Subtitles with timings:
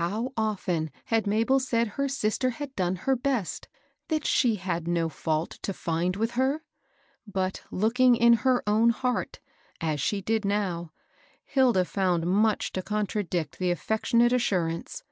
[0.00, 3.68] How oft; en had Mabel said her sister had done her best,—
[4.08, 6.64] that she had no fault to find with her.
[7.24, 9.38] But, looking into her own hearty
[9.80, 10.92] as she did" WORK— WOEK WORK." 2f 1 now,
[11.44, 15.04] Hilda found much to contradict the affection ate assurance.